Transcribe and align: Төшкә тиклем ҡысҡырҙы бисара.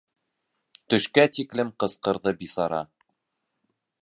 Төшкә 0.93 1.25
тиклем 1.37 1.71
ҡысҡырҙы 1.85 2.35
бисара. 2.43 2.85